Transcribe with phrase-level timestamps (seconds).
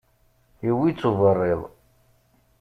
[0.67, 1.61] Iwwi-tt uberriḍ.